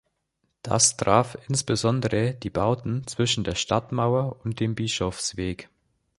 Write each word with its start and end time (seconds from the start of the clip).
Das 0.63 0.97
traf 0.97 1.37
insbesondere 1.47 2.33
die 2.33 2.49
Bauten 2.49 3.05
zwischen 3.05 3.43
der 3.43 3.53
Stadtmauer 3.53 4.39
und 4.43 4.59
dem 4.59 4.73
Bischofsweg. 4.73 5.69